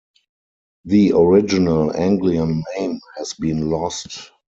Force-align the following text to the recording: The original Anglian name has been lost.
The 0.85 1.11
original 1.15 1.95
Anglian 1.95 2.63
name 2.75 2.99
has 3.19 3.35
been 3.35 3.69
lost. 3.69 4.31